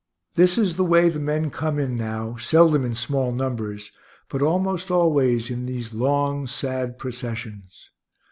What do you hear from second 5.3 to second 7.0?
in these long, sad